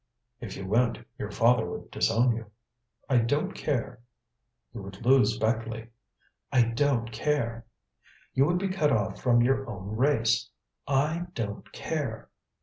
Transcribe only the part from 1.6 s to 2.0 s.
would